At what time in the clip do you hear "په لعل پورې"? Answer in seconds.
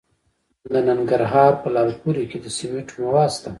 1.61-2.23